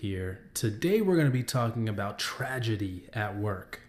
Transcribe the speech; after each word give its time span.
here. 0.00 0.40
Today 0.54 1.02
we're 1.02 1.14
going 1.14 1.26
to 1.26 1.32
be 1.32 1.42
talking 1.42 1.86
about 1.86 2.18
tragedy 2.18 3.06
at 3.12 3.36
work. 3.36 3.82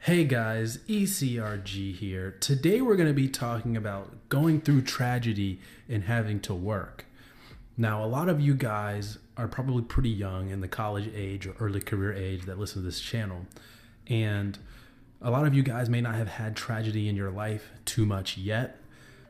Hey 0.00 0.24
guys, 0.24 0.78
ECRG 0.88 1.94
here. 1.94 2.32
Today 2.40 2.80
we're 2.80 2.96
going 2.96 3.06
to 3.08 3.14
be 3.14 3.28
talking 3.28 3.76
about 3.76 4.28
going 4.28 4.60
through 4.60 4.82
tragedy 4.82 5.60
and 5.88 6.02
having 6.02 6.40
to 6.40 6.52
work. 6.52 7.06
Now, 7.76 8.04
a 8.04 8.06
lot 8.06 8.28
of 8.28 8.40
you 8.40 8.54
guys 8.54 9.18
are 9.36 9.46
probably 9.46 9.84
pretty 9.84 10.10
young 10.10 10.50
in 10.50 10.60
the 10.60 10.66
college 10.66 11.08
age 11.14 11.46
or 11.46 11.54
early 11.60 11.80
career 11.80 12.12
age 12.12 12.46
that 12.46 12.58
listen 12.58 12.82
to 12.82 12.86
this 12.86 13.00
channel. 13.00 13.46
And 14.08 14.58
a 15.22 15.30
lot 15.30 15.46
of 15.46 15.54
you 15.54 15.62
guys 15.62 15.88
may 15.88 16.00
not 16.00 16.16
have 16.16 16.28
had 16.28 16.56
tragedy 16.56 17.08
in 17.08 17.14
your 17.14 17.30
life 17.30 17.70
too 17.84 18.04
much 18.04 18.36
yet, 18.36 18.78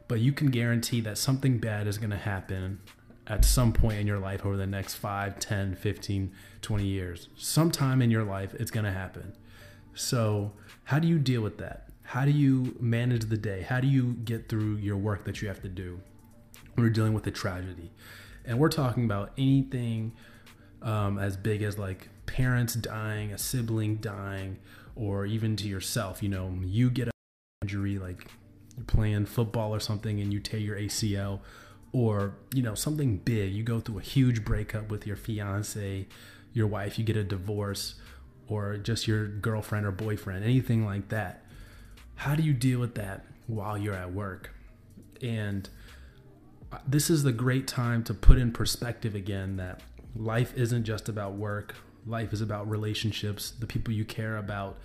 but 0.08 0.20
you 0.20 0.32
can 0.32 0.50
guarantee 0.50 1.00
that 1.02 1.18
something 1.18 1.58
bad 1.58 1.86
is 1.86 1.98
going 1.98 2.10
to 2.10 2.16
happen 2.16 2.80
at 3.26 3.44
some 3.44 3.72
point 3.72 3.98
in 3.98 4.06
your 4.06 4.18
life 4.18 4.44
over 4.44 4.56
the 4.56 4.66
next 4.66 4.94
5, 4.94 5.38
10, 5.38 5.76
15, 5.76 6.32
20 6.62 6.84
years. 6.84 7.28
Sometime 7.36 8.00
in 8.00 8.10
your 8.10 8.24
life, 8.24 8.54
it's 8.54 8.70
going 8.70 8.84
to 8.84 8.92
happen. 8.92 9.34
So, 9.94 10.52
how 10.84 10.98
do 10.98 11.06
you 11.06 11.18
deal 11.18 11.42
with 11.42 11.58
that? 11.58 11.88
How 12.02 12.24
do 12.24 12.30
you 12.30 12.74
manage 12.80 13.26
the 13.26 13.36
day? 13.36 13.62
How 13.62 13.80
do 13.80 13.86
you 13.86 14.14
get 14.24 14.48
through 14.48 14.76
your 14.76 14.96
work 14.96 15.24
that 15.24 15.42
you 15.42 15.48
have 15.48 15.60
to 15.62 15.68
do 15.68 16.00
when 16.74 16.84
you're 16.84 16.92
dealing 16.92 17.12
with 17.12 17.26
a 17.26 17.30
tragedy? 17.30 17.92
And 18.44 18.58
we're 18.58 18.70
talking 18.70 19.04
about 19.04 19.32
anything 19.36 20.12
um, 20.80 21.18
as 21.18 21.36
big 21.36 21.62
as 21.62 21.78
like 21.78 22.08
parents 22.26 22.74
dying, 22.74 23.32
a 23.32 23.38
sibling 23.38 23.96
dying, 23.96 24.58
or 24.96 25.26
even 25.26 25.56
to 25.56 25.68
yourself. 25.68 26.22
You 26.22 26.28
know, 26.28 26.58
you 26.62 26.90
get 26.90 27.08
a 27.08 27.12
injury 27.62 27.98
like 27.98 28.26
you're 28.76 28.84
playing 28.86 29.26
football 29.26 29.74
or 29.74 29.80
something 29.80 30.20
and 30.20 30.32
you 30.32 30.40
tear 30.40 30.60
your 30.60 30.76
ACL, 30.76 31.40
or 31.92 32.34
you 32.54 32.62
know 32.62 32.74
something 32.74 33.18
big. 33.18 33.52
You 33.52 33.62
go 33.62 33.80
through 33.80 33.98
a 33.98 34.02
huge 34.02 34.44
breakup 34.44 34.90
with 34.90 35.06
your 35.06 35.16
fiance, 35.16 36.06
your 36.52 36.66
wife. 36.66 36.98
You 36.98 37.04
get 37.04 37.16
a 37.16 37.24
divorce 37.24 37.94
or 38.48 38.76
just 38.76 39.06
your 39.06 39.26
girlfriend 39.26 39.86
or 39.86 39.92
boyfriend, 39.92 40.44
anything 40.44 40.84
like 40.84 41.08
that. 41.08 41.44
How 42.16 42.34
do 42.34 42.42
you 42.42 42.52
deal 42.52 42.80
with 42.80 42.94
that 42.96 43.24
while 43.46 43.78
you're 43.78 43.94
at 43.94 44.12
work? 44.12 44.54
And 45.20 45.68
this 46.86 47.10
is 47.10 47.22
the 47.22 47.32
great 47.32 47.66
time 47.66 48.02
to 48.04 48.14
put 48.14 48.38
in 48.38 48.52
perspective 48.52 49.14
again 49.14 49.56
that 49.56 49.80
life 50.16 50.52
isn't 50.56 50.84
just 50.84 51.08
about 51.08 51.34
work, 51.34 51.76
life 52.06 52.32
is 52.32 52.40
about 52.40 52.68
relationships, 52.68 53.50
the 53.50 53.66
people 53.66 53.92
you 53.92 54.04
care 54.04 54.36
about, 54.36 54.78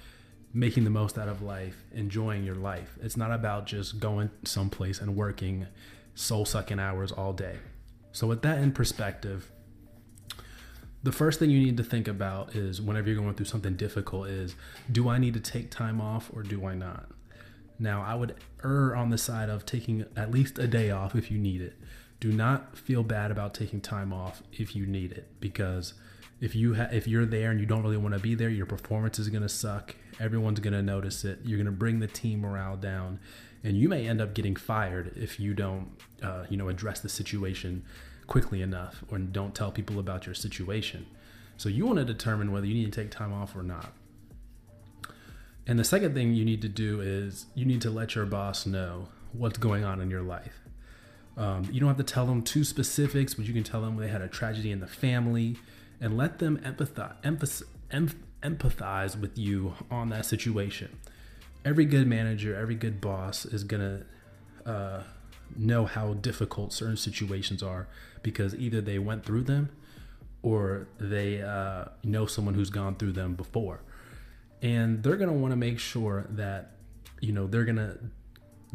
making 0.53 0.83
the 0.83 0.89
most 0.89 1.17
out 1.17 1.27
of 1.27 1.41
life, 1.41 1.83
enjoying 1.93 2.43
your 2.43 2.55
life. 2.55 2.97
It's 3.01 3.17
not 3.17 3.31
about 3.31 3.65
just 3.65 3.99
going 3.99 4.29
someplace 4.43 4.99
and 4.99 5.15
working 5.15 5.67
soul 6.15 6.45
sucking 6.45 6.79
hours 6.79 7.11
all 7.11 7.33
day. 7.33 7.57
So, 8.11 8.27
with 8.27 8.41
that 8.41 8.59
in 8.59 8.71
perspective, 8.71 9.51
the 11.03 11.11
first 11.11 11.39
thing 11.39 11.49
you 11.49 11.59
need 11.59 11.77
to 11.77 11.83
think 11.83 12.07
about 12.07 12.55
is 12.55 12.81
whenever 12.81 13.09
you're 13.09 13.21
going 13.21 13.35
through 13.35 13.45
something 13.45 13.75
difficult 13.75 14.27
is 14.27 14.55
do 14.91 15.07
I 15.09 15.19
need 15.19 15.35
to 15.35 15.39
take 15.39 15.69
time 15.69 16.01
off 16.01 16.31
or 16.33 16.43
do 16.43 16.65
I 16.65 16.73
not? 16.73 17.09
Now, 17.79 18.01
I 18.01 18.15
would 18.15 18.35
err 18.63 18.95
on 18.95 19.11
the 19.11 19.17
side 19.17 19.49
of 19.49 19.65
taking 19.65 20.05
at 20.15 20.31
least 20.31 20.57
a 20.57 20.67
day 20.67 20.89
off 20.89 21.15
if 21.15 21.29
you 21.29 21.37
need 21.37 21.61
it. 21.61 21.75
Do 22.19 22.31
not 22.31 22.75
feel 22.77 23.03
bad 23.03 23.29
about 23.29 23.53
taking 23.53 23.79
time 23.79 24.11
off 24.11 24.41
if 24.51 24.75
you 24.75 24.87
need 24.87 25.11
it 25.11 25.29
because 25.39 25.93
if 26.39 26.55
you 26.55 26.75
ha- 26.75 26.89
if 26.91 27.07
you're 27.07 27.25
there 27.25 27.51
and 27.51 27.59
you 27.59 27.65
don't 27.65 27.83
really 27.83 27.97
want 27.97 28.13
to 28.13 28.19
be 28.19 28.35
there, 28.35 28.49
your 28.49 28.65
performance 28.65 29.19
is 29.19 29.29
going 29.29 29.41
to 29.41 29.49
suck. 29.49 29.95
Everyone's 30.19 30.59
going 30.59 30.73
to 30.73 30.81
notice 30.81 31.23
it. 31.23 31.39
You're 31.43 31.57
going 31.57 31.65
to 31.65 31.71
bring 31.71 31.99
the 31.99 32.07
team 32.07 32.41
morale 32.41 32.77
down, 32.77 33.19
and 33.63 33.77
you 33.77 33.89
may 33.89 34.07
end 34.07 34.21
up 34.21 34.33
getting 34.33 34.55
fired 34.55 35.13
if 35.15 35.39
you 35.39 35.53
don't, 35.53 35.89
uh, 36.21 36.45
you 36.49 36.57
know, 36.57 36.69
address 36.69 36.99
the 36.99 37.09
situation 37.09 37.83
quickly 38.27 38.61
enough 38.61 39.03
or 39.09 39.17
don't 39.17 39.55
tell 39.55 39.71
people 39.71 39.99
about 39.99 40.25
your 40.25 40.35
situation. 40.35 41.07
So 41.55 41.69
you 41.69 41.85
want 41.85 41.97
to 41.97 42.05
determine 42.05 42.51
whether 42.51 42.67
you 42.67 42.73
need 42.73 42.91
to 42.91 43.01
take 43.01 43.09
time 43.09 43.33
off 43.33 43.55
or 43.55 43.63
not. 43.63 43.93
And 45.65 45.79
the 45.79 45.83
second 45.83 46.13
thing 46.13 46.33
you 46.33 46.45
need 46.45 46.61
to 46.61 46.69
do 46.69 47.01
is 47.01 47.47
you 47.55 47.65
need 47.65 47.81
to 47.81 47.89
let 47.89 48.15
your 48.15 48.25
boss 48.25 48.65
know 48.65 49.09
what's 49.33 49.57
going 49.57 49.83
on 49.83 49.99
in 49.99 50.09
your 50.09 50.21
life. 50.21 50.61
Um, 51.35 51.67
you 51.71 51.79
don't 51.79 51.89
have 51.89 51.97
to 51.97 52.03
tell 52.03 52.25
them 52.25 52.41
two 52.41 52.63
specifics, 52.63 53.33
but 53.33 53.45
you 53.45 53.53
can 53.53 53.63
tell 53.63 53.81
them 53.81 53.97
they 53.97 54.07
had 54.07 54.21
a 54.21 54.27
tragedy 54.27 54.71
in 54.71 54.79
the 54.79 54.87
family 54.87 55.57
and 55.99 56.17
let 56.17 56.39
them 56.39 56.57
empathize, 56.59 57.63
empathize 58.43 59.19
with 59.19 59.37
you 59.37 59.73
on 59.89 60.09
that 60.09 60.25
situation. 60.25 60.97
Every 61.65 61.85
good 61.85 62.07
manager, 62.07 62.55
every 62.55 62.75
good 62.75 63.01
boss 63.01 63.45
is 63.45 63.63
going 63.63 64.05
to 64.65 64.69
uh, 64.69 65.03
know 65.55 65.85
how 65.85 66.13
difficult 66.13 66.73
certain 66.73 66.97
situations 66.97 67.63
are 67.63 67.87
because 68.21 68.55
either 68.55 68.81
they 68.81 68.99
went 68.99 69.25
through 69.25 69.43
them 69.43 69.69
or 70.41 70.87
they 70.99 71.41
uh, 71.41 71.85
know 72.03 72.25
someone 72.25 72.53
who's 72.53 72.69
gone 72.69 72.95
through 72.95 73.13
them 73.13 73.35
before. 73.35 73.81
And 74.61 75.03
they're 75.03 75.17
going 75.17 75.29
to 75.29 75.35
want 75.35 75.51
to 75.51 75.57
make 75.57 75.79
sure 75.79 76.25
that, 76.29 76.71
you 77.21 77.31
know, 77.31 77.47
they're 77.47 77.65
going 77.65 77.77
to 77.77 77.97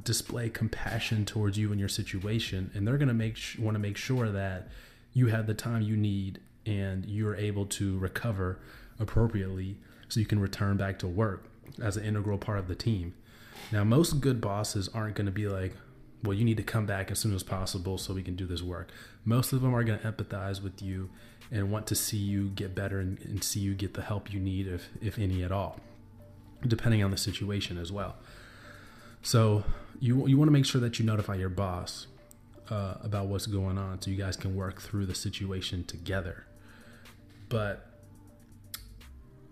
display 0.03 0.49
compassion 0.49 1.25
towards 1.25 1.59
you 1.59 1.71
and 1.71 1.81
your 1.81 1.89
situation. 1.89 2.71
And 2.75 2.87
they're 2.87 2.99
going 2.99 3.09
to 3.09 3.15
make 3.15 3.37
sh- 3.37 3.59
want 3.59 3.75
to 3.75 3.79
make 3.79 3.97
sure 3.97 4.31
that 4.31 4.69
you 5.13 5.27
have 5.29 5.47
the 5.47 5.55
time 5.55 5.83
you 5.83 5.97
need 5.97 6.41
and 6.67 7.05
you're 7.07 7.37
able 7.37 7.67
to 7.67 7.99
recover 7.99 8.59
appropriately 8.99 9.79
so 10.09 10.21
you 10.21 10.27
can 10.27 10.39
return 10.39 10.77
back 10.77 10.99
to 11.01 11.07
work 11.07 11.45
as 11.83 11.97
an 11.97 12.05
integral 12.05 12.39
part 12.39 12.59
of 12.59 12.69
the 12.69 12.75
team. 12.75 13.15
Now, 13.71 13.85
most 13.85 14.21
good 14.21 14.41
bosses 14.41 14.89
aren't 14.95 15.15
going 15.15 15.27
to 15.27 15.33
be 15.33 15.49
like, 15.49 15.75
well, 16.23 16.37
you 16.37 16.45
need 16.45 16.57
to 16.59 16.63
come 16.63 16.87
back 16.87 17.11
as 17.11 17.19
soon 17.19 17.35
as 17.35 17.43
possible 17.43 17.99
so 17.99 18.15
we 18.15 18.23
can 18.23 18.37
do 18.37 18.47
this 18.47 18.63
work. 18.63 18.91
Most 19.25 19.53
of 19.53 19.61
them 19.61 19.75
are 19.75 19.83
going 19.83 19.99
to 19.99 20.13
empathize 20.13 20.63
with 20.63 20.81
you 20.83 21.11
and 21.51 21.71
want 21.71 21.87
to 21.89 21.95
see 21.95 22.17
you 22.17 22.49
get 22.49 22.75
better 22.75 23.01
and, 23.01 23.19
and, 23.21 23.43
see 23.43 23.61
you 23.61 23.75
get 23.75 23.95
the 23.95 24.03
help 24.03 24.33
you 24.33 24.41
need, 24.41 24.67
if, 24.67 24.89
if 25.03 25.19
any 25.19 25.43
at 25.43 25.53
all, 25.53 25.81
depending 26.67 27.03
on 27.03 27.11
the 27.11 27.17
situation 27.17 27.77
as 27.77 27.93
well. 27.93 28.17
So 29.23 29.65
you, 30.01 30.27
you 30.27 30.39
want 30.39 30.49
to 30.49 30.53
make 30.53 30.65
sure 30.65 30.81
that 30.81 30.99
you 30.99 31.05
notify 31.05 31.35
your 31.35 31.51
boss 31.51 32.07
uh, 32.71 32.95
about 33.03 33.27
what's 33.27 33.47
going 33.47 33.77
on 33.77 34.01
so 34.01 34.11
you 34.11 34.17
guys 34.17 34.37
can 34.37 34.57
work 34.57 34.81
through 34.81 35.07
the 35.07 35.15
situation 35.15 35.85
together. 35.85 36.47
But 37.53 37.87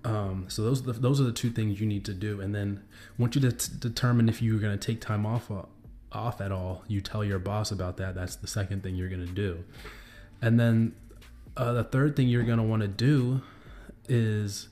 um, 0.06 0.46
so 0.48 0.62
those 0.62 0.80
are 0.80 0.92
the, 0.92 0.92
those 0.94 1.20
are 1.20 1.24
the 1.24 1.32
two 1.32 1.50
things 1.50 1.78
you 1.78 1.86
need 1.86 2.06
to 2.06 2.14
do, 2.14 2.40
and 2.40 2.54
then 2.54 2.82
once 3.18 3.34
you 3.34 3.42
det- 3.42 3.78
determine 3.78 4.30
if 4.30 4.40
you're 4.40 4.58
going 4.58 4.76
to 4.76 4.86
take 4.86 5.02
time 5.02 5.26
off 5.26 5.50
uh, 5.50 5.64
off 6.10 6.40
at 6.40 6.50
all, 6.50 6.82
you 6.88 7.02
tell 7.02 7.22
your 7.22 7.38
boss 7.38 7.70
about 7.70 7.98
that. 7.98 8.14
That's 8.14 8.36
the 8.36 8.46
second 8.46 8.82
thing 8.82 8.96
you're 8.96 9.10
going 9.10 9.26
to 9.26 9.32
do. 9.32 9.64
And 10.40 10.58
then 10.58 10.94
uh, 11.58 11.74
the 11.74 11.84
third 11.84 12.16
thing 12.16 12.28
you're 12.28 12.42
going 12.44 12.56
to 12.56 12.64
want 12.64 12.80
to 12.80 12.88
do 12.88 13.42
is, 14.08 14.68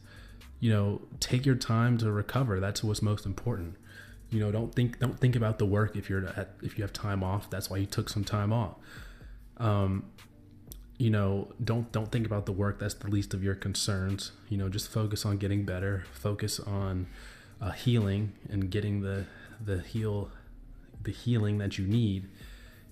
you 0.59 0.72
know, 0.72 1.03
take 1.21 1.45
your 1.45 1.55
time 1.55 1.99
to 1.99 2.10
recover. 2.10 2.60
That's 2.60 2.83
what's 2.83 3.03
most 3.03 3.27
important. 3.27 3.77
You 4.31 4.41
know, 4.41 4.50
don't 4.50 4.75
think 4.75 4.99
don't 5.00 5.21
think 5.21 5.37
about 5.37 5.59
the 5.59 5.66
work 5.66 5.97
if 5.97 6.09
you're 6.09 6.27
at, 6.28 6.55
if 6.62 6.78
you 6.78 6.83
have 6.83 6.95
time 6.95 7.22
off. 7.22 7.50
That's 7.50 7.69
why 7.69 7.77
you 7.77 7.87
took 7.87 8.09
some 8.09 8.25
time 8.25 8.54
off. 8.54 8.77
Um, 9.59 10.07
you 10.98 11.10
know, 11.10 11.48
don't 11.62 11.91
don't 11.92 12.10
think 12.10 12.27
about 12.27 12.47
the 12.47 12.53
work. 12.53 12.78
That's 12.80 12.95
the 12.95 13.09
least 13.09 13.33
of 13.33 13.42
your 13.42 13.54
concerns. 13.54 14.33
You 14.48 14.59
know, 14.59 14.68
just 14.68 14.91
focus 14.91 15.24
on 15.24 15.39
getting 15.39 15.65
better. 15.65 16.04
Focus 16.12 16.60
on 16.60 17.06
uh, 17.60 17.71
healing 17.71 18.33
and 18.50 18.71
getting 18.71 19.00
the 19.00 19.24
the 19.65 19.80
heal 19.80 20.30
the 21.03 21.12
healing 21.12 21.59
that 21.59 21.78
you 21.78 21.86
need 21.86 22.28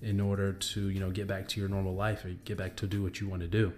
in 0.01 0.19
order 0.19 0.53
to 0.53 0.89
you 0.89 0.99
know 0.99 1.09
get 1.09 1.27
back 1.27 1.47
to 1.47 1.59
your 1.59 1.69
normal 1.69 1.93
life 1.93 2.23
or 2.25 2.29
get 2.45 2.57
back 2.57 2.75
to 2.75 2.87
do 2.87 3.01
what 3.01 3.19
you 3.19 3.27
want 3.27 3.41
to 3.41 3.47
do 3.47 3.73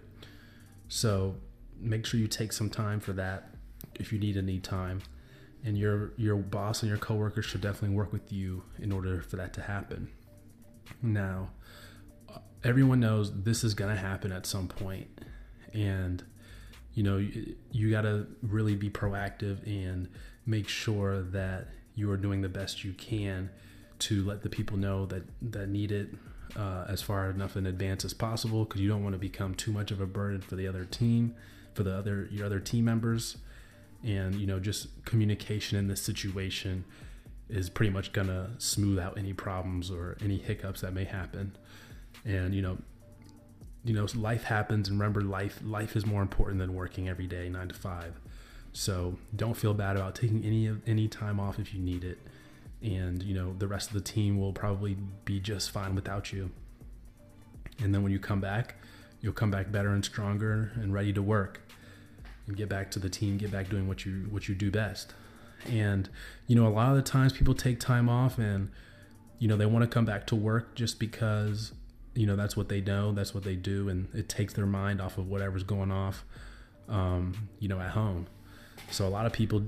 so 0.87 1.35
make 1.79 2.05
sure 2.05 2.19
you 2.19 2.27
take 2.27 2.51
some 2.51 2.69
time 2.69 2.99
for 2.99 3.13
that 3.13 3.49
if 3.95 4.11
you 4.11 4.19
need 4.19 4.35
any 4.35 4.59
time 4.59 5.01
and 5.63 5.77
your 5.77 6.11
your 6.17 6.35
boss 6.35 6.81
and 6.81 6.89
your 6.89 6.97
coworkers 6.97 7.45
should 7.45 7.61
definitely 7.61 7.95
work 7.95 8.11
with 8.11 8.31
you 8.31 8.63
in 8.79 8.91
order 8.91 9.21
for 9.21 9.37
that 9.37 9.53
to 9.53 9.61
happen 9.61 10.09
now 11.01 11.49
everyone 12.63 12.99
knows 12.99 13.43
this 13.43 13.63
is 13.63 13.73
going 13.73 13.93
to 13.93 13.99
happen 13.99 14.31
at 14.31 14.45
some 14.45 14.67
point. 14.67 15.07
And 15.73 16.23
you 16.93 17.03
know 17.03 17.17
you, 17.17 17.55
you 17.71 17.91
got 17.91 18.01
to 18.01 18.27
really 18.41 18.75
be 18.75 18.89
proactive 18.89 19.65
and 19.65 20.09
make 20.45 20.67
sure 20.67 21.21
that 21.21 21.67
you 21.95 22.11
are 22.11 22.17
doing 22.17 22.41
the 22.41 22.49
best 22.49 22.83
you 22.83 22.93
can 22.93 23.49
to 23.99 24.23
let 24.25 24.41
the 24.41 24.49
people 24.49 24.77
know 24.77 25.05
that 25.05 25.23
that 25.41 25.69
need 25.69 25.91
it 25.91 26.09
uh, 26.55 26.85
as 26.89 27.01
far 27.01 27.29
enough 27.29 27.55
in 27.55 27.67
advance 27.67 28.03
as 28.03 28.13
possible 28.13 28.65
because 28.65 28.81
you 28.81 28.89
don't 28.89 29.03
want 29.03 29.13
to 29.13 29.19
become 29.19 29.53
too 29.53 29.71
much 29.71 29.91
of 29.91 30.01
a 30.01 30.05
burden 30.05 30.41
for 30.41 30.55
the 30.55 30.67
other 30.67 30.85
team, 30.85 31.35
for 31.73 31.83
the 31.83 31.95
other 31.95 32.27
your 32.31 32.45
other 32.45 32.59
team 32.59 32.85
members, 32.85 33.37
and 34.03 34.35
you 34.35 34.47
know 34.47 34.59
just 34.59 35.05
communication 35.05 35.77
in 35.77 35.87
this 35.87 36.01
situation 36.01 36.83
is 37.49 37.69
pretty 37.69 37.91
much 37.91 38.11
gonna 38.11 38.49
smooth 38.57 38.99
out 38.99 39.17
any 39.17 39.33
problems 39.33 39.89
or 39.89 40.17
any 40.21 40.37
hiccups 40.37 40.81
that 40.81 40.93
may 40.93 41.05
happen, 41.05 41.55
and 42.25 42.53
you 42.53 42.61
know. 42.61 42.77
You 43.85 43.93
know, 43.93 44.05
life 44.13 44.43
happens, 44.43 44.89
and 44.89 44.99
remember, 44.99 45.21
life 45.21 45.61
life 45.63 45.95
is 45.95 46.05
more 46.05 46.21
important 46.21 46.59
than 46.59 46.73
working 46.73 47.07
every 47.07 47.27
day, 47.27 47.47
nine 47.47 47.69
to 47.69 47.73
five. 47.73 48.19
So 48.73 49.17
don't 49.33 49.53
feel 49.53 49.73
bad 49.73 49.95
about 49.95 50.15
taking 50.15 50.43
any 50.43 50.69
any 50.85 51.07
time 51.07 51.39
off 51.39 51.59
if 51.59 51.73
you 51.73 51.79
need 51.79 52.03
it 52.03 52.19
and 52.81 53.21
you 53.23 53.33
know 53.33 53.53
the 53.57 53.67
rest 53.67 53.89
of 53.89 53.93
the 53.93 54.01
team 54.01 54.39
will 54.39 54.53
probably 54.53 54.95
be 55.25 55.39
just 55.39 55.71
fine 55.71 55.95
without 55.95 56.31
you 56.31 56.49
and 57.81 57.93
then 57.93 58.03
when 58.03 58.11
you 58.11 58.19
come 58.19 58.39
back 58.39 58.75
you'll 59.21 59.33
come 59.33 59.51
back 59.51 59.71
better 59.71 59.89
and 59.89 60.05
stronger 60.05 60.71
and 60.75 60.93
ready 60.93 61.11
to 61.11 61.21
work 61.21 61.61
and 62.47 62.55
get 62.55 62.69
back 62.69 62.89
to 62.89 62.99
the 62.99 63.09
team 63.09 63.37
get 63.37 63.51
back 63.51 63.69
doing 63.69 63.87
what 63.87 64.05
you 64.05 64.27
what 64.29 64.47
you 64.47 64.55
do 64.55 64.71
best 64.71 65.13
and 65.67 66.09
you 66.47 66.55
know 66.55 66.65
a 66.65 66.69
lot 66.69 66.89
of 66.89 66.95
the 66.95 67.01
times 67.01 67.33
people 67.33 67.53
take 67.53 67.79
time 67.79 68.07
off 68.07 68.37
and 68.37 68.69
you 69.39 69.47
know 69.47 69.57
they 69.57 69.65
want 69.65 69.83
to 69.83 69.89
come 69.89 70.05
back 70.05 70.25
to 70.25 70.35
work 70.35 70.73
just 70.75 70.99
because 70.99 71.73
you 72.19 72.25
know 72.25 72.35
that's 72.35 72.57
what 72.57 72.67
they 72.67 72.81
know 72.81 73.11
that's 73.13 73.33
what 73.33 73.43
they 73.43 73.55
do 73.55 73.87
and 73.87 74.07
it 74.13 74.27
takes 74.27 74.53
their 74.53 74.65
mind 74.65 74.99
off 74.99 75.17
of 75.17 75.27
whatever's 75.27 75.63
going 75.63 75.91
off 75.91 76.25
um, 76.87 77.47
you 77.59 77.67
know 77.67 77.79
at 77.79 77.91
home 77.91 78.27
so 78.91 79.07
a 79.07 79.09
lot 79.09 79.25
of 79.25 79.33
people 79.33 79.63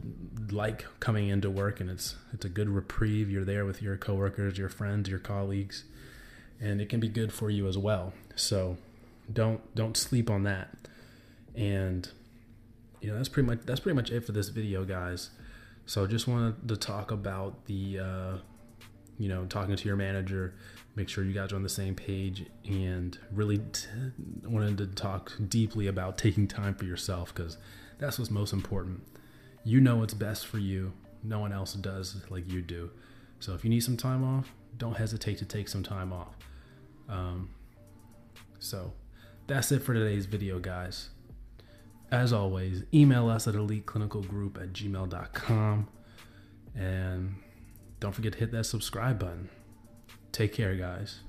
like 0.52 0.86
coming 1.00 1.30
into 1.30 1.50
work 1.50 1.80
and 1.80 1.90
it's 1.90 2.16
it's 2.34 2.46
a 2.46 2.50
good 2.50 2.70
reprieve. 2.70 3.30
You're 3.30 3.46
there 3.46 3.66
with 3.66 3.82
your 3.82 3.98
coworkers, 3.98 4.58
your 4.58 4.70
friends, 4.70 5.10
your 5.10 5.20
colleagues, 5.20 5.84
and 6.60 6.82
it 6.82 6.90
can 6.90 7.00
be 7.00 7.08
good 7.08 7.32
for 7.32 7.50
you 7.50 7.68
as 7.68 7.78
well. 7.78 8.14
So 8.36 8.78
don't 9.32 9.62
don't 9.76 9.96
sleep 9.96 10.30
on 10.30 10.44
that. 10.44 10.76
And 11.56 12.10
you 13.00 13.10
know, 13.10 13.18
that's 13.18 13.30
pretty 13.30 13.48
much 13.48 13.60
that's 13.66 13.80
pretty 13.80 13.96
much 13.96 14.10
it 14.12 14.22
for 14.22 14.32
this 14.32 14.50
video, 14.50 14.86
guys. 14.86 15.30
So 15.86 16.08
just 16.08 16.28
wanted 16.28 16.68
to 16.68 16.78
talk 16.78 17.12
about 17.12 17.66
the 17.66 18.00
uh, 18.00 18.38
you 19.18 19.30
know, 19.30 19.46
talking 19.46 19.76
to 19.76 19.88
your 19.88 19.96
manager, 19.96 20.54
make 20.96 21.10
sure 21.10 21.24
you 21.24 21.34
guys 21.34 21.52
are 21.52 21.56
on 21.56 21.64
the 21.64 21.70
same 21.70 21.96
page 21.96 22.46
and 22.66 23.18
really 23.32 23.60
t- 23.60 23.88
wanted 24.44 24.78
to 24.78 24.88
talk 24.88 25.34
deeply 25.48 25.88
about 25.88 26.18
taking 26.18 26.48
time 26.48 26.76
for 26.76 26.86
yourself 26.86 27.34
cuz 27.34 27.58
that's 28.00 28.18
what's 28.18 28.32
most 28.32 28.52
important. 28.52 29.02
You 29.64 29.80
know 29.80 29.98
what's 29.98 30.14
best 30.14 30.48
for 30.48 30.58
you. 30.58 30.94
No 31.24 31.40
one 31.40 31.54
else 31.54 31.74
does 31.74 32.22
like 32.30 32.52
you 32.52 32.62
do. 32.62 32.90
So 33.40 33.54
if 33.54 33.64
you 33.64 33.70
need 33.70 33.82
some 33.82 33.98
time 33.98 34.24
off, 34.24 34.52
don't 34.78 34.98
hesitate 34.98 35.38
to 35.40 35.46
take 35.46 35.68
some 35.68 35.84
time 35.84 36.12
off. 36.12 36.36
Um, 37.10 37.50
so 38.60 38.94
that's 39.48 39.72
it 39.72 39.80
for 39.80 39.94
today's 39.94 40.26
video, 40.26 40.60
guys. 40.60 41.10
As 42.12 42.34
always, 42.34 42.84
email 42.94 43.30
us 43.30 43.48
at 43.48 43.56
eliteclinicalgroup 43.56 44.62
at 44.62 44.74
gmail.com. 44.74 45.88
And 46.76 47.36
don't 48.02 48.14
forget 48.14 48.34
to 48.34 48.40
hit 48.40 48.52
that 48.52 48.66
subscribe 48.66 49.20
button. 49.20 49.48
Take 50.34 50.54
care, 50.54 50.76
guys. 50.76 51.20